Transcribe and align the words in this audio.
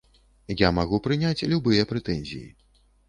Я 0.61 0.71
магу 0.77 0.99
прыняць 1.07 1.47
любыя 1.53 1.87
прэтэнзіі. 1.93 2.47